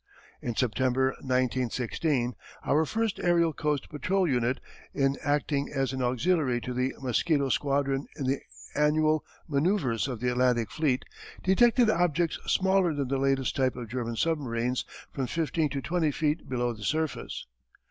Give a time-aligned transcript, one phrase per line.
[0.41, 2.33] In September, 1916,
[2.65, 4.59] our first Aërial Coast Patrol Unit,
[4.95, 8.39] in acting as an auxiliary to the Mosquito Squadron in the
[8.73, 11.05] annual manoeuvres of the Atlantic fleet,
[11.43, 16.49] detected objects smaller than the latest type of German submarines from fifteen to twenty feet
[16.49, 17.45] below the surface.